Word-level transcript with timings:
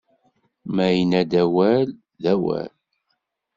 Ma 0.73 0.85
yenna-d 0.95 1.31
awal, 1.43 1.87
d 2.21 2.23
awal! 2.33 2.71